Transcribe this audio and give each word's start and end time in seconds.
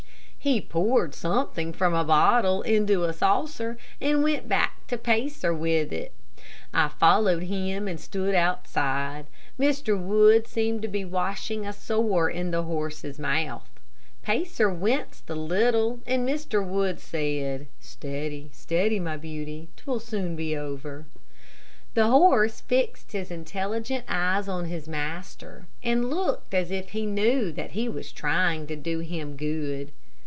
He 0.43 0.59
poured 0.59 1.13
something 1.13 1.71
from 1.71 1.93
a 1.93 2.03
bottle 2.03 2.63
into 2.63 3.03
a 3.03 3.13
saucer 3.13 3.77
and 4.01 4.23
went 4.23 4.49
back 4.49 4.87
to 4.87 4.97
Pacer 4.97 5.53
with 5.53 5.91
it. 5.93 6.13
I 6.73 6.87
followed 6.87 7.43
him 7.43 7.87
and 7.87 7.99
stood 7.99 8.33
outside. 8.33 9.27
Mr. 9.59 9.95
Wood 9.95 10.47
seemed 10.47 10.81
to 10.81 10.87
be 10.87 11.05
washing 11.05 11.63
a 11.63 11.71
sore 11.71 12.27
in 12.27 12.49
the 12.49 12.63
horse's 12.63 13.19
mouth. 13.19 13.69
Pacer 14.23 14.67
winced 14.73 15.29
a 15.29 15.35
little, 15.35 15.99
and 16.07 16.27
Mr. 16.27 16.65
Wood 16.65 16.99
said: 16.99 17.67
"Steady, 17.79 18.49
steady, 18.51 18.99
my 18.99 19.17
beauty; 19.17 19.69
'twill 19.77 19.99
soon 19.99 20.35
be 20.35 20.57
over." 20.57 21.05
The 21.93 22.07
horse 22.07 22.61
fixed 22.61 23.11
his 23.11 23.29
intelligent 23.29 24.05
eyes 24.07 24.47
on 24.47 24.65
his 24.65 24.87
master 24.87 25.67
and 25.83 26.09
looked 26.09 26.55
as 26.55 26.71
if 26.71 26.89
he 26.89 27.05
knew 27.05 27.51
that 27.51 27.73
he 27.73 27.87
was 27.87 28.11
trying 28.11 28.65
to 28.65 28.75
do 28.75 29.01
him 29.01 29.35
good. 29.37 29.91